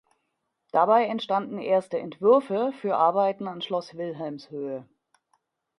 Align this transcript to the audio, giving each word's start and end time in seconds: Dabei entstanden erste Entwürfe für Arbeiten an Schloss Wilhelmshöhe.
Dabei 0.71 1.05
entstanden 1.05 1.59
erste 1.59 1.99
Entwürfe 1.99 2.73
für 2.81 2.95
Arbeiten 2.97 3.47
an 3.47 3.61
Schloss 3.61 3.95
Wilhelmshöhe. 3.95 4.89